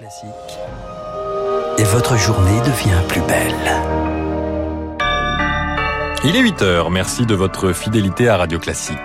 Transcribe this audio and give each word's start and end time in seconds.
Classique. 0.00 0.30
Et 1.76 1.82
votre 1.84 2.16
journée 2.16 2.58
devient 2.60 3.02
plus 3.06 3.20
belle. 3.20 3.52
Il 6.24 6.34
est 6.36 6.40
8 6.40 6.62
heures. 6.62 6.90
Merci 6.90 7.26
de 7.26 7.34
votre 7.34 7.74
fidélité 7.74 8.26
à 8.26 8.38
Radio 8.38 8.58
Classique.« 8.58 8.96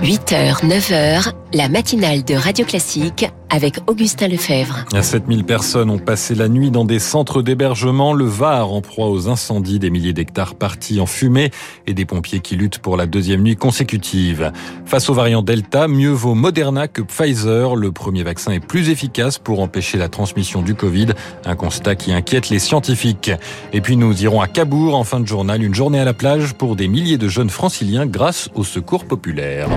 8h, 0.00 0.64
9h, 0.64 1.32
la 1.54 1.68
matinale 1.68 2.24
de 2.24 2.34
Radio 2.34 2.66
Classique 2.66 3.30
avec 3.48 3.78
Augustin 3.86 4.26
Lefebvre. 4.26 4.84
7000 5.00 5.44
personnes 5.44 5.88
ont 5.88 5.98
passé 5.98 6.34
la 6.34 6.48
nuit 6.48 6.72
dans 6.72 6.84
des 6.84 6.98
centres 6.98 7.42
d'hébergement. 7.42 8.12
Le 8.12 8.24
Var 8.24 8.72
en 8.72 8.80
proie 8.80 9.08
aux 9.08 9.28
incendies, 9.28 9.78
des 9.78 9.90
milliers 9.90 10.12
d'hectares 10.12 10.56
partis 10.56 11.00
en 11.00 11.06
fumée 11.06 11.52
et 11.86 11.94
des 11.94 12.06
pompiers 12.06 12.40
qui 12.40 12.56
luttent 12.56 12.80
pour 12.80 12.96
la 12.96 13.06
deuxième 13.06 13.42
nuit 13.42 13.54
consécutive. 13.54 14.50
Face 14.84 15.08
au 15.08 15.14
variant 15.14 15.42
Delta, 15.42 15.86
mieux 15.86 16.10
vaut 16.10 16.34
Moderna 16.34 16.88
que 16.88 17.02
Pfizer. 17.02 17.76
Le 17.76 17.92
premier 17.92 18.24
vaccin 18.24 18.50
est 18.50 18.66
plus 18.66 18.88
efficace 18.88 19.38
pour 19.38 19.60
empêcher 19.60 19.96
la 19.96 20.08
transmission 20.08 20.60
du 20.60 20.74
Covid. 20.74 21.08
Un 21.44 21.54
constat 21.54 21.94
qui 21.94 22.12
inquiète 22.12 22.48
les 22.48 22.58
scientifiques. 22.58 23.30
Et 23.72 23.80
puis 23.80 23.96
nous 23.96 24.24
irons 24.24 24.40
à 24.40 24.48
Cabourg 24.48 24.96
en 24.96 25.04
fin 25.04 25.20
de 25.20 25.26
journal, 25.28 25.62
une 25.62 25.74
journée 25.74 26.00
à 26.00 26.04
la 26.04 26.14
plage 26.14 26.54
pour 26.54 26.74
des 26.74 26.88
milliers 26.88 27.18
de 27.18 27.28
jeunes 27.28 27.50
franciliens 27.50 28.06
grâce 28.06 28.48
au 28.56 28.64
secours 28.64 29.04
populaire. 29.04 29.68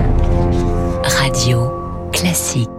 Radio 1.08 1.72
classique. 2.12 2.77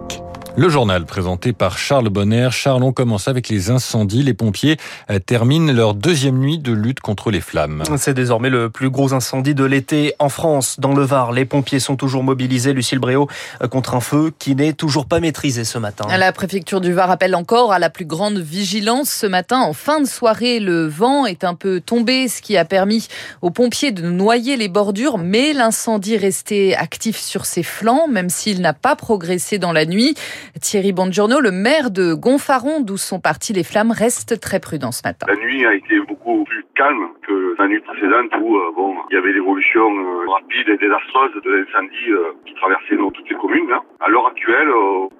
Le 0.56 0.68
journal 0.68 1.06
présenté 1.06 1.52
par 1.52 1.78
Charles 1.78 2.08
Bonner. 2.08 2.48
Charles, 2.50 2.82
on 2.82 2.92
commence 2.92 3.28
avec 3.28 3.48
les 3.48 3.70
incendies. 3.70 4.24
Les 4.24 4.34
pompiers 4.34 4.78
euh, 5.08 5.20
terminent 5.20 5.72
leur 5.72 5.94
deuxième 5.94 6.38
nuit 6.38 6.58
de 6.58 6.72
lutte 6.72 7.00
contre 7.00 7.30
les 7.30 7.40
flammes. 7.40 7.84
C'est 7.96 8.14
désormais 8.14 8.50
le 8.50 8.68
plus 8.68 8.90
gros 8.90 9.14
incendie 9.14 9.54
de 9.54 9.64
l'été 9.64 10.14
en 10.18 10.28
France. 10.28 10.80
Dans 10.80 10.92
le 10.92 11.04
Var, 11.04 11.32
les 11.32 11.44
pompiers 11.44 11.78
sont 11.78 11.96
toujours 11.96 12.24
mobilisés, 12.24 12.72
Lucille 12.72 12.98
Bréau, 12.98 13.28
euh, 13.62 13.68
contre 13.68 13.94
un 13.94 14.00
feu 14.00 14.32
qui 14.38 14.56
n'est 14.56 14.72
toujours 14.72 15.06
pas 15.06 15.20
maîtrisé 15.20 15.64
ce 15.64 15.78
matin. 15.78 16.06
La 16.14 16.32
préfecture 16.32 16.80
du 16.80 16.92
Var 16.92 17.10
appelle 17.10 17.36
encore 17.36 17.72
à 17.72 17.78
la 17.78 17.88
plus 17.88 18.04
grande 18.04 18.38
vigilance 18.38 19.08
ce 19.08 19.26
matin. 19.26 19.60
En 19.60 19.72
fin 19.72 20.00
de 20.00 20.06
soirée, 20.06 20.58
le 20.58 20.88
vent 20.88 21.26
est 21.26 21.44
un 21.44 21.54
peu 21.54 21.80
tombé, 21.80 22.26
ce 22.26 22.42
qui 22.42 22.56
a 22.56 22.64
permis 22.64 23.06
aux 23.40 23.50
pompiers 23.50 23.92
de 23.92 24.02
noyer 24.02 24.56
les 24.56 24.68
bordures, 24.68 25.16
mais 25.16 25.52
l'incendie 25.52 26.16
restait 26.16 26.74
actif 26.74 27.18
sur 27.18 27.46
ses 27.46 27.62
flancs, 27.62 28.08
même 28.08 28.28
s'il 28.30 28.60
n'a 28.60 28.72
pas 28.72 28.96
progressé 28.96 29.58
dans 29.58 29.72
la 29.72 29.86
nuit. 29.86 30.16
Thierry 30.60 30.92
Bongiorno, 30.92 31.40
le 31.40 31.50
maire 31.50 31.90
de 31.90 32.14
Gonfaron, 32.14 32.80
d'où 32.80 32.96
sont 32.96 33.20
parties 33.20 33.52
les 33.52 33.64
flammes, 33.64 33.92
reste 33.92 34.40
très 34.40 34.60
prudent 34.60 34.92
ce 34.92 35.02
matin. 35.04 35.26
La 35.28 35.36
nuit 35.36 35.64
a 35.66 35.74
été 35.74 36.00
beaucoup 36.00 36.44
plus 36.44 36.64
calme 36.74 37.08
que 37.26 37.54
la 37.58 37.68
nuit 37.68 37.80
précédente 37.80 38.32
où 38.40 38.56
euh, 38.56 38.72
bon, 38.74 38.94
il 39.10 39.14
y 39.14 39.18
avait 39.18 39.32
l'évolution 39.32 39.82
euh, 39.82 40.28
rapide 40.28 40.68
et 40.68 40.78
désastreuse 40.78 41.32
de 41.44 41.50
l'incendie 41.50 42.10
euh, 42.10 42.32
qui 42.46 42.54
traversait 42.54 42.96
nos, 42.96 43.10
toutes 43.10 43.28
les 43.28 43.36
communes. 43.36 43.70
Hein. 43.72 43.82
À 44.00 44.08
l'heure 44.08 44.26
actuelle, 44.26 44.68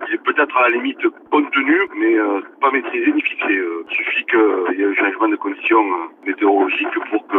il 0.08 0.14
est 0.14 0.24
peut-être 0.24 0.56
à 0.56 0.68
la 0.68 0.76
limite 0.76 1.02
contenu, 1.30 1.76
mais 1.98 2.16
pas 2.62 2.70
maîtrisé 2.70 3.12
ni 3.12 3.20
fixé. 3.20 3.52
il 3.52 3.94
suffit 3.94 4.24
qu'il 4.24 4.78
y 4.78 4.82
ait 4.82 4.86
un 4.86 4.94
changement 4.94 5.28
de 5.28 5.36
conditions 5.36 5.84
météorologiques 6.24 6.98
pour 7.10 7.26
que 7.26 7.36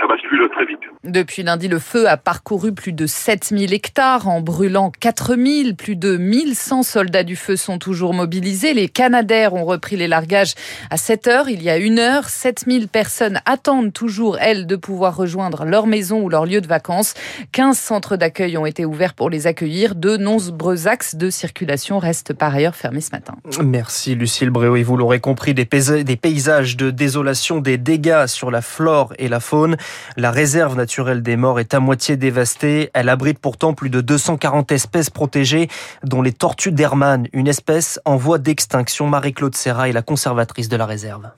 ça 0.00 0.06
bascule 0.08 0.48
très 0.50 0.64
vite. 0.64 0.80
Depuis 1.04 1.44
lundi, 1.44 1.68
le 1.68 1.78
feu 1.78 2.08
a 2.08 2.16
parcouru 2.16 2.74
plus 2.74 2.92
de 2.92 3.06
7000 3.06 3.72
hectares 3.72 4.26
en 4.28 4.40
brûlant 4.40 4.90
4000. 4.90 5.76
Plus 5.76 5.94
de 5.94 6.16
1100 6.16 6.82
soldats 6.82 7.11
du 7.22 7.36
feu 7.36 7.56
sont 7.56 7.78
toujours 7.78 8.14
mobilisés. 8.14 8.72
Les 8.72 8.88
Canadaires 8.88 9.52
ont 9.52 9.66
repris 9.66 9.96
les 9.96 10.08
largages 10.08 10.54
à 10.88 10.96
7 10.96 11.26
heures. 11.28 11.48
Il 11.50 11.62
y 11.62 11.68
a 11.68 11.76
une 11.76 11.98
heure, 11.98 12.30
7000 12.30 12.88
personnes 12.88 13.40
attendent 13.44 13.92
toujours, 13.92 14.38
elles, 14.38 14.66
de 14.66 14.76
pouvoir 14.76 15.14
rejoindre 15.16 15.66
leur 15.66 15.86
maison 15.86 16.22
ou 16.22 16.30
leur 16.30 16.46
lieu 16.46 16.62
de 16.62 16.66
vacances. 16.66 17.12
15 17.52 17.78
centres 17.78 18.16
d'accueil 18.16 18.56
ont 18.56 18.64
été 18.64 18.86
ouverts 18.86 19.12
pour 19.12 19.28
les 19.28 19.46
accueillir. 19.46 19.94
De 19.94 20.16
nombreux 20.16 20.88
axes 20.88 21.14
de 21.14 21.28
circulation 21.28 21.98
restent 21.98 22.32
par 22.32 22.54
ailleurs 22.54 22.76
fermés 22.76 23.02
ce 23.02 23.10
matin. 23.12 23.34
Merci 23.62 24.14
Lucille 24.14 24.50
Bréau. 24.50 24.76
Et 24.76 24.82
vous 24.82 24.96
l'aurez 24.96 25.20
compris, 25.20 25.52
des 25.52 25.66
paysages 25.66 26.76
de 26.76 26.90
désolation, 26.90 27.60
des 27.60 27.76
dégâts 27.76 28.26
sur 28.26 28.50
la 28.50 28.62
flore 28.62 29.12
et 29.18 29.28
la 29.28 29.40
faune. 29.40 29.76
La 30.16 30.30
réserve 30.30 30.76
naturelle 30.76 31.22
des 31.22 31.36
morts 31.36 31.60
est 31.60 31.74
à 31.74 31.80
moitié 31.80 32.16
dévastée. 32.16 32.90
Elle 32.94 33.08
abrite 33.08 33.38
pourtant 33.38 33.74
plus 33.74 33.90
de 33.90 34.00
240 34.00 34.72
espèces 34.72 35.10
protégées, 35.10 35.68
dont 36.04 36.22
les 36.22 36.32
tortues 36.32 36.72
d'Hermann, 36.72 37.01
une 37.32 37.48
espèce 37.48 38.00
en 38.04 38.16
voie 38.16 38.38
d'extinction. 38.38 39.08
Marie-Claude 39.08 39.56
Serra 39.56 39.88
est 39.88 39.92
la 39.92 40.02
conservatrice 40.02 40.68
de 40.68 40.76
la 40.76 40.86
réserve. 40.86 41.30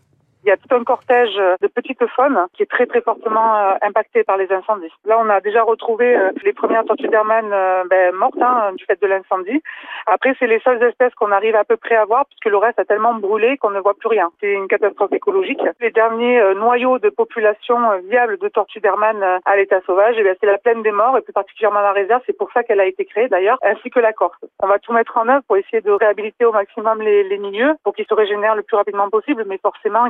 Il 0.45 0.49
y 0.49 0.53
a 0.53 0.59
tout 0.59 0.75
un 0.75 0.85
cortège 0.85 1.35
de 1.37 1.67
petites 1.69 2.07
faunes 2.09 2.47
qui 2.53 2.63
est 2.63 2.71
très 2.71 2.85
très 2.85 3.01
fortement 3.01 3.57
euh, 3.57 3.75
impacté 3.81 4.25
par 4.25 4.37
les 4.37 4.51
incendies. 4.53 4.93
Là, 5.07 5.19
on 5.19 5.31
a 5.31 5.41
déjà 5.41 5.63
retrouvé 5.63 6.15
euh, 6.15 6.33
les 6.45 6.53
premières 6.53 6.85
tortues 6.85 7.09
d'Hermann 7.09 7.51
euh, 7.51 7.85
ben, 7.89 8.15
mortes 8.15 8.41
hein, 8.41 8.73
du 8.77 8.85
fait 8.85 9.01
de 9.01 9.07
l'incendie. 9.07 9.63
Après, 10.07 10.35
c'est 10.39 10.47
les 10.47 10.61
seules 10.61 10.83
espèces 10.83 11.15
qu'on 11.15 11.33
arrive 11.33 11.57
à 11.57 11.65
peu 11.65 11.79
près 11.79 11.97
à 11.97 12.05
voir 12.05 12.27
puisque 12.27 12.47
le 12.47 12.59
reste 12.59 12.79
a 12.79 12.85
tellement 12.85 13.15
brûlé 13.15 13.57
qu'on 13.57 13.71
ne 13.71 13.81
voit 13.81 13.95
plus 13.95 14.09
rien. 14.09 14.31
C'est 14.41 14.53
une 14.53 14.69
catastrophe 14.69 15.13
écologique. 15.13 15.61
Les 15.81 15.91
derniers 15.91 16.55
noyaux 16.55 16.99
de 16.99 17.09
population 17.09 17.79
viables 18.09 18.39
de 18.39 18.49
tortues 18.49 18.81
d'Hermann 18.81 19.23
à 19.45 19.57
l'état 19.57 19.81
sauvage, 19.87 20.17
eh 20.19 20.35
c'est 20.41 20.47
la 20.47 20.59
plaine 20.59 20.83
des 20.83 20.93
morts 20.93 21.17
et 21.17 21.23
plus 21.23 21.33
particulièrement 21.33 21.81
la 21.81 21.93
réserve. 21.93 22.23
C'est 22.27 22.37
pour 22.37 22.53
ça 22.53 22.63
qu'elle 22.63 22.81
a 22.81 22.87
été 22.87 23.05
créée 23.05 23.29
d'ailleurs, 23.29 23.59
ainsi 23.63 23.89
que 23.91 24.01
la 24.01 24.13
Corse. 24.13 24.39
On 24.63 24.67
va 24.67 24.79
tout 24.79 24.93
mettre 24.93 25.17
en 25.17 25.29
œuvre 25.29 25.43
pour 25.47 25.57
essayer 25.57 25.81
de 25.81 25.91
réhabiliter 25.91 26.45
au 26.45 26.53
maximum 26.53 27.01
les, 27.01 27.39
milieux 27.39 27.75
pour 27.83 27.95
qu'ils 27.95 28.07
se 28.07 28.15
régénèrent 28.15 28.55
le 28.55 28.63
plus 28.63 28.77
rapidement 28.77 29.09
possible, 29.09 29.45
mais 29.47 29.59
forcément, 29.59 30.07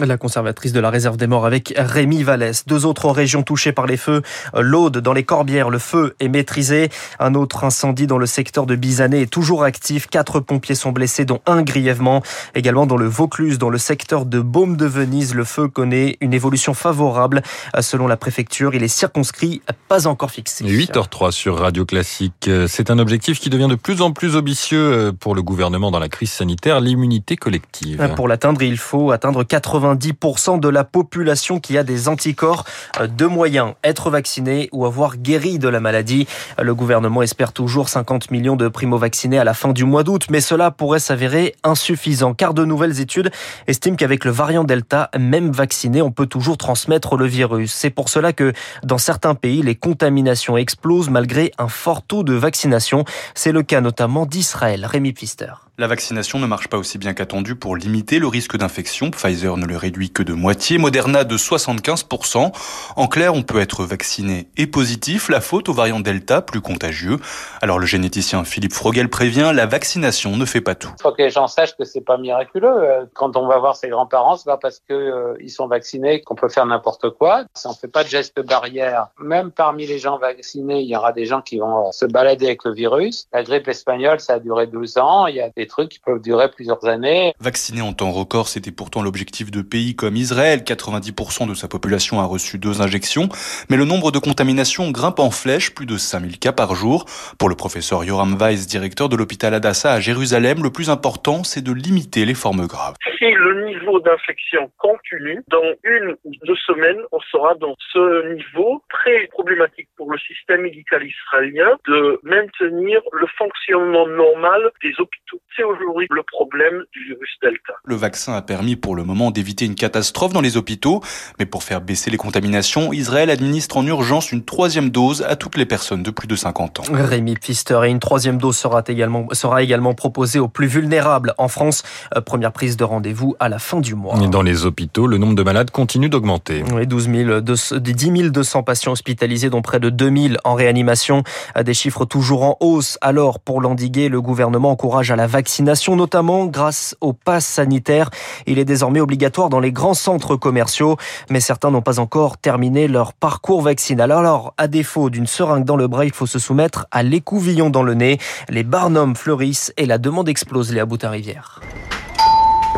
la 0.00 0.16
conservatrice 0.16 0.72
de 0.72 0.80
la 0.80 0.90
réserve 0.90 1.16
des 1.16 1.26
morts 1.26 1.46
avec 1.46 1.72
Rémi 1.76 2.22
Vallès. 2.22 2.66
Deux 2.66 2.84
autres 2.84 3.10
régions 3.10 3.42
touchées 3.42 3.72
par 3.72 3.86
les 3.86 3.96
feux. 3.96 4.22
L'Aude, 4.54 4.98
dans 4.98 5.12
les 5.12 5.22
Corbières, 5.22 5.70
le 5.70 5.78
feu 5.78 6.16
est 6.18 6.28
maîtrisé. 6.28 6.88
Un 7.20 7.34
autre 7.34 7.64
incendie 7.64 8.06
dans 8.06 8.18
le 8.18 8.26
secteur 8.26 8.66
de 8.66 8.74
Bizané 8.74 9.22
est 9.22 9.30
toujours 9.30 9.62
actif. 9.62 10.08
Quatre 10.08 10.40
pompiers 10.40 10.74
sont 10.74 10.92
blessés, 10.92 11.24
dont 11.24 11.40
un 11.46 11.62
grièvement. 11.62 12.22
Également 12.54 12.86
dans 12.86 12.96
le 12.96 13.06
Vaucluse, 13.06 13.58
dans 13.58 13.70
le 13.70 13.78
secteur 13.78 14.26
de 14.26 14.40
Baume 14.40 14.76
de 14.76 14.86
Venise, 14.86 15.34
le 15.34 15.44
feu 15.44 15.68
connaît 15.68 16.16
une 16.20 16.34
évolution 16.34 16.74
favorable. 16.74 17.42
Selon 17.80 18.06
la 18.06 18.16
préfecture, 18.16 18.74
il 18.74 18.82
est 18.82 18.88
circonscrit, 18.88 19.62
pas 19.88 20.06
encore 20.06 20.30
fixé. 20.30 20.64
8h03 20.64 21.30
sur 21.30 21.58
Radio 21.58 21.84
Classique. 21.84 22.50
C'est 22.66 22.90
un 22.90 22.98
objectif 22.98 23.38
qui 23.38 23.50
devient 23.50 23.68
de 23.68 23.76
plus 23.76 24.02
en 24.02 24.10
plus 24.10 24.36
ambitieux 24.36 25.12
pour 25.18 25.34
le 25.34 25.42
gouvernement 25.42 25.90
dans 25.90 25.98
la 26.00 26.08
crise 26.08 26.32
sanitaire, 26.32 26.80
l'immunité 26.80 27.36
collective. 27.36 28.12
Pour 28.16 28.28
l'atteindre, 28.28 28.62
il 28.62 28.78
faut 28.78 29.12
atteindre 29.12 29.33
4 29.42 29.64
90% 29.64 30.60
de 30.60 30.68
la 30.68 30.84
population 30.84 31.58
qui 31.58 31.78
a 31.78 31.82
des 31.82 32.08
anticorps. 32.08 32.64
Euh, 33.00 33.06
de 33.06 33.26
moyens, 33.26 33.74
être 33.82 34.10
vacciné 34.10 34.68
ou 34.72 34.86
avoir 34.86 35.16
guéri 35.16 35.58
de 35.58 35.68
la 35.68 35.80
maladie. 35.80 36.26
Le 36.60 36.74
gouvernement 36.74 37.22
espère 37.22 37.52
toujours 37.52 37.88
50 37.88 38.30
millions 38.30 38.56
de 38.56 38.68
primo-vaccinés 38.68 39.38
à 39.38 39.44
la 39.44 39.54
fin 39.54 39.72
du 39.72 39.84
mois 39.84 40.02
d'août, 40.02 40.26
mais 40.30 40.40
cela 40.40 40.70
pourrait 40.70 40.98
s'avérer 40.98 41.54
insuffisant 41.64 42.34
car 42.34 42.54
de 42.54 42.64
nouvelles 42.64 43.00
études 43.00 43.30
estiment 43.66 43.96
qu'avec 43.96 44.24
le 44.24 44.30
variant 44.30 44.64
Delta, 44.64 45.10
même 45.18 45.50
vacciné, 45.50 46.02
on 46.02 46.10
peut 46.10 46.26
toujours 46.26 46.58
transmettre 46.58 47.16
le 47.16 47.26
virus. 47.26 47.72
C'est 47.72 47.90
pour 47.90 48.08
cela 48.08 48.32
que 48.32 48.52
dans 48.82 48.98
certains 48.98 49.34
pays, 49.34 49.62
les 49.62 49.74
contaminations 49.74 50.56
explosent 50.56 51.10
malgré 51.10 51.52
un 51.58 51.68
fort 51.68 52.02
taux 52.02 52.22
de 52.22 52.34
vaccination. 52.34 53.04
C'est 53.34 53.52
le 53.52 53.62
cas 53.62 53.80
notamment 53.80 54.26
d'Israël. 54.26 54.84
Rémi 54.84 55.12
Pfister. 55.12 55.63
La 55.76 55.88
vaccination 55.88 56.38
ne 56.38 56.46
marche 56.46 56.68
pas 56.68 56.76
aussi 56.76 56.98
bien 56.98 57.14
qu'attendu 57.14 57.56
pour 57.56 57.74
limiter 57.74 58.20
le 58.20 58.28
risque 58.28 58.56
d'infection. 58.56 59.10
Pfizer 59.10 59.56
ne 59.56 59.66
le 59.66 59.76
réduit 59.76 60.10
que 60.10 60.22
de 60.22 60.32
moitié, 60.32 60.78
Moderna 60.78 61.24
de 61.24 61.36
75%. 61.36 62.52
En 62.94 63.08
clair, 63.08 63.34
on 63.34 63.42
peut 63.42 63.58
être 63.58 63.82
vacciné 63.84 64.46
et 64.56 64.68
positif, 64.68 65.28
la 65.28 65.40
faute 65.40 65.68
au 65.68 65.72
variant 65.72 65.98
Delta, 65.98 66.42
plus 66.42 66.60
contagieux. 66.60 67.16
Alors 67.60 67.80
le 67.80 67.86
généticien 67.86 68.44
Philippe 68.44 68.72
Frogel 68.72 69.10
prévient, 69.10 69.50
la 69.52 69.66
vaccination 69.66 70.36
ne 70.36 70.44
fait 70.44 70.60
pas 70.60 70.76
tout. 70.76 70.92
Il 70.96 71.02
faut 71.02 71.10
que 71.10 71.22
les 71.22 71.30
gens 71.30 71.48
sachent 71.48 71.76
que 71.76 71.84
c'est 71.84 72.02
pas 72.02 72.18
miraculeux. 72.18 73.08
Quand 73.12 73.36
on 73.36 73.48
va 73.48 73.58
voir 73.58 73.74
ses 73.74 73.88
grands-parents, 73.88 74.36
c'est 74.36 74.44
pas 74.44 74.58
parce 74.58 74.78
qu'ils 74.78 74.94
euh, 74.94 75.48
sont 75.48 75.66
vaccinés 75.66 76.20
qu'on 76.20 76.36
peut 76.36 76.48
faire 76.48 76.66
n'importe 76.66 77.10
quoi. 77.10 77.46
Ça 77.54 77.70
ne 77.70 77.74
fait 77.74 77.88
pas 77.88 78.04
de 78.04 78.08
geste 78.08 78.40
barrière. 78.46 79.08
Même 79.18 79.50
parmi 79.50 79.88
les 79.88 79.98
gens 79.98 80.18
vaccinés, 80.18 80.82
il 80.82 80.88
y 80.88 80.94
aura 80.94 81.12
des 81.12 81.26
gens 81.26 81.42
qui 81.42 81.58
vont 81.58 81.90
se 81.90 82.06
balader 82.06 82.46
avec 82.46 82.62
le 82.62 82.72
virus. 82.72 83.26
La 83.32 83.42
grippe 83.42 83.66
espagnole, 83.66 84.20
ça 84.20 84.34
a 84.34 84.38
duré 84.38 84.68
12 84.68 84.98
ans. 84.98 85.26
Il 85.26 85.34
y 85.34 85.40
a 85.40 85.50
des 85.56 85.63
trucs 85.66 85.88
qui 85.88 85.98
peuvent 85.98 86.20
durer 86.20 86.50
plusieurs 86.50 86.84
années. 86.86 87.34
Vacciner 87.40 87.82
en 87.82 87.92
temps 87.92 88.10
record, 88.10 88.48
c'était 88.48 88.70
pourtant 88.70 89.02
l'objectif 89.02 89.50
de 89.50 89.62
pays 89.62 89.94
comme 89.96 90.16
Israël. 90.16 90.60
90% 90.60 91.48
de 91.48 91.54
sa 91.54 91.68
population 91.68 92.20
a 92.20 92.24
reçu 92.24 92.58
deux 92.58 92.80
injections. 92.80 93.28
Mais 93.70 93.76
le 93.76 93.84
nombre 93.84 94.12
de 94.12 94.18
contaminations 94.18 94.90
grimpe 94.90 95.18
en 95.18 95.30
flèche, 95.30 95.74
plus 95.74 95.86
de 95.86 95.96
5000 95.96 96.38
cas 96.38 96.52
par 96.52 96.74
jour. 96.74 97.06
Pour 97.38 97.48
le 97.48 97.54
professeur 97.54 98.04
Yoram 98.04 98.36
Weiss, 98.38 98.66
directeur 98.66 99.08
de 99.08 99.16
l'hôpital 99.16 99.54
Adassa 99.54 99.92
à 99.92 100.00
Jérusalem, 100.00 100.62
le 100.62 100.70
plus 100.70 100.90
important, 100.90 101.44
c'est 101.44 101.62
de 101.62 101.72
limiter 101.72 102.24
les 102.24 102.34
formes 102.34 102.66
graves. 102.66 102.94
Si 103.18 103.24
le 103.24 103.63
d'infection 104.00 104.70
continue, 104.78 105.42
dans 105.48 105.72
une 105.84 106.16
ou 106.24 106.32
deux 106.46 106.56
semaines, 106.66 107.00
on 107.12 107.20
sera 107.32 107.54
dans 107.54 107.74
ce 107.92 108.34
niveau 108.34 108.82
très 108.90 109.26
problématique 109.28 109.88
pour 109.96 110.10
le 110.10 110.18
système 110.18 110.62
médical 110.62 111.02
israélien 111.04 111.78
de 111.86 112.20
maintenir 112.22 113.00
le 113.12 113.26
fonctionnement 113.38 114.06
normal 114.06 114.70
des 114.82 114.92
hôpitaux. 114.98 115.40
C'est 115.56 115.64
aujourd'hui 115.64 116.06
le 116.10 116.22
problème 116.22 116.84
du 116.92 117.04
virus 117.04 117.30
Delta. 117.42 117.74
Le 117.84 117.94
vaccin 117.94 118.34
a 118.34 118.42
permis 118.42 118.76
pour 118.76 118.96
le 118.96 119.04
moment 119.04 119.30
d'éviter 119.30 119.64
une 119.64 119.74
catastrophe 119.74 120.32
dans 120.32 120.40
les 120.40 120.56
hôpitaux, 120.56 121.00
mais 121.38 121.46
pour 121.46 121.62
faire 121.62 121.80
baisser 121.80 122.10
les 122.10 122.16
contaminations, 122.16 122.92
Israël 122.92 123.30
administre 123.30 123.76
en 123.76 123.86
urgence 123.86 124.32
une 124.32 124.44
troisième 124.44 124.90
dose 124.90 125.22
à 125.22 125.36
toutes 125.36 125.56
les 125.56 125.66
personnes 125.66 126.02
de 126.02 126.10
plus 126.10 126.28
de 126.28 126.36
50 126.36 126.80
ans. 126.80 126.84
Rémi 126.92 127.34
Pfister 127.34 127.80
et 127.84 127.88
une 127.88 128.00
troisième 128.00 128.38
dose 128.38 128.56
sera 128.56 128.82
également, 128.86 129.28
sera 129.32 129.62
également 129.62 129.94
proposée 129.94 130.38
aux 130.38 130.48
plus 130.48 130.66
vulnérables 130.66 131.34
en 131.38 131.48
France. 131.48 131.82
Euh, 132.16 132.20
première 132.20 132.52
prise 132.52 132.76
de 132.76 132.84
rendez-vous 132.84 133.36
à 133.38 133.48
la 133.48 133.58
fin 133.58 133.80
du 133.84 133.94
mois. 133.94 134.18
Et 134.22 134.28
dans 134.28 134.42
les 134.42 134.66
hôpitaux, 134.66 135.06
le 135.06 135.18
nombre 135.18 135.34
de 135.34 135.42
malades 135.42 135.70
continue 135.70 136.08
d'augmenter. 136.08 136.64
Oui, 136.72 136.86
12 136.86 137.10
000, 137.10 137.40
10 137.40 138.30
200 138.30 138.62
patients 138.62 138.92
hospitalisés, 138.92 139.50
dont 139.50 139.62
près 139.62 139.78
de 139.78 139.90
2000 139.90 140.38
en 140.44 140.54
réanimation. 140.54 141.22
Des 141.62 141.74
chiffres 141.74 142.04
toujours 142.04 142.42
en 142.42 142.56
hausse. 142.60 142.98
Alors, 143.00 143.38
pour 143.38 143.60
l'endiguer, 143.60 144.08
le 144.08 144.20
gouvernement 144.20 144.70
encourage 144.70 145.10
à 145.10 145.16
la 145.16 145.26
vaccination, 145.26 145.96
notamment 145.96 146.46
grâce 146.46 146.96
au 147.00 147.12
pass 147.12 147.46
sanitaire. 147.46 148.10
Il 148.46 148.58
est 148.58 148.64
désormais 148.64 149.00
obligatoire 149.00 149.50
dans 149.50 149.60
les 149.60 149.72
grands 149.72 149.94
centres 149.94 150.36
commerciaux, 150.36 150.96
mais 151.30 151.40
certains 151.40 151.70
n'ont 151.70 151.82
pas 151.82 152.00
encore 152.00 152.38
terminé 152.38 152.88
leur 152.88 153.12
parcours 153.12 153.62
vaccinal. 153.62 154.10
Alors, 154.10 154.54
à 154.56 154.66
défaut 154.66 155.10
d'une 155.10 155.26
seringue 155.26 155.64
dans 155.64 155.76
le 155.76 155.86
bras, 155.86 156.04
il 156.04 156.12
faut 156.12 156.26
se 156.26 156.38
soumettre 156.38 156.86
à 156.90 157.02
l'écouvillon 157.02 157.70
dans 157.70 157.82
le 157.82 157.94
nez. 157.94 158.18
Les 158.48 158.64
barnums 158.64 159.14
fleurissent 159.14 159.72
et 159.76 159.86
la 159.86 159.98
demande 159.98 160.28
explose, 160.28 160.72
les 160.72 160.84
Boutin-Rivière. 160.84 161.60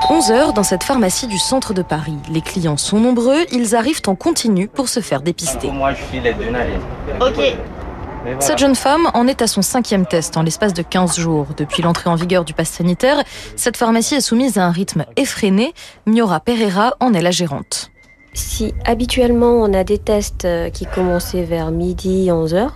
11 0.08 0.30
heures 0.30 0.52
dans 0.52 0.62
cette 0.62 0.84
pharmacie 0.84 1.26
du 1.26 1.38
centre 1.38 1.74
de 1.74 1.82
Paris. 1.82 2.16
Les 2.30 2.40
clients 2.40 2.76
sont 2.76 3.00
nombreux, 3.00 3.44
ils 3.52 3.74
arrivent 3.74 4.02
en 4.06 4.14
continu 4.14 4.68
pour 4.68 4.88
se 4.88 5.00
faire 5.00 5.20
dépister. 5.20 5.70
Moi, 5.70 5.94
je 5.94 6.04
suis 6.04 6.20
les 6.20 6.32
deux 6.32 6.46
Ok. 7.20 7.56
Cette 8.40 8.58
jeune 8.58 8.74
femme 8.74 9.08
en 9.14 9.26
est 9.26 9.40
à 9.42 9.46
son 9.46 9.62
cinquième 9.62 10.04
test 10.06 10.36
en 10.36 10.42
l'espace 10.42 10.74
de 10.74 10.82
15 10.82 11.18
jours. 11.18 11.46
Depuis 11.56 11.82
l'entrée 11.82 12.10
en 12.10 12.16
vigueur 12.16 12.44
du 12.44 12.54
pass 12.54 12.68
sanitaire, 12.68 13.22
cette 13.54 13.76
pharmacie 13.76 14.16
est 14.16 14.20
soumise 14.20 14.58
à 14.58 14.64
un 14.64 14.70
rythme 14.70 15.04
effréné. 15.16 15.74
Miora 16.06 16.40
Pereira 16.40 16.94
en 17.00 17.14
est 17.14 17.22
la 17.22 17.30
gérante. 17.30 17.90
Si 18.36 18.74
habituellement 18.84 19.52
on 19.62 19.72
a 19.72 19.82
des 19.82 19.96
tests 19.96 20.44
euh, 20.44 20.68
qui 20.68 20.84
commençaient 20.84 21.44
vers 21.44 21.70
midi, 21.70 22.28
11h, 22.28 22.68